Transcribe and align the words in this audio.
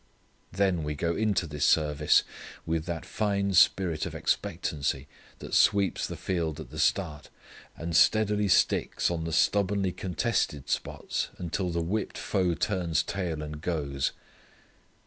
Then 0.51 0.81
we 0.83 0.95
go 0.95 1.15
into 1.15 1.45
this 1.45 1.63
service 1.63 2.23
with 2.65 2.85
that 2.87 3.05
fine 3.05 3.53
spirit 3.53 4.07
of 4.07 4.15
expectancy 4.15 5.07
that 5.37 5.53
sweeps 5.53 6.07
the 6.07 6.17
field 6.17 6.59
at 6.59 6.71
the 6.71 6.79
start, 6.79 7.29
and 7.77 7.95
steadily 7.95 8.47
sticks 8.47 9.11
on 9.11 9.25
the 9.25 9.31
stubbornly 9.31 9.91
contested 9.91 10.69
spots 10.69 11.29
until 11.37 11.69
the 11.69 11.83
whipped 11.83 12.17
foe 12.17 12.55
turns 12.55 13.03
tail, 13.03 13.43
and 13.43 13.61
goes. 13.61 14.11